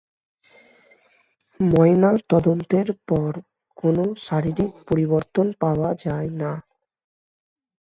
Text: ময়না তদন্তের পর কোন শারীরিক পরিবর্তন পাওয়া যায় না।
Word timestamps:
ময়না 1.59 2.11
তদন্তের 2.29 2.87
পর 3.09 3.31
কোন 3.77 3.95
শারীরিক 4.25 4.71
পরিবর্তন 4.87 5.47
পাওয়া 5.61 5.89
যায় 6.03 6.29
না। 6.41 6.51